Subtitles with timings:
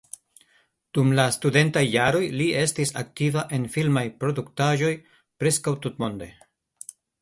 [0.97, 4.93] Dum la studentaj jaroj li estis aktiva en filmaj produktaĵoj
[5.41, 6.37] preskaŭ tutmonde.